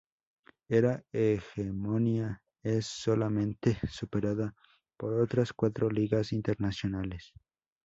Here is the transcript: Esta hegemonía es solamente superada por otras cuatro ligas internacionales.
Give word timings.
Esta 0.67 1.03
hegemonía 1.11 2.41
es 2.63 2.87
solamente 2.87 3.77
superada 3.87 4.55
por 4.97 5.13
otras 5.21 5.53
cuatro 5.53 5.91
ligas 5.91 6.33
internacionales. 6.33 7.33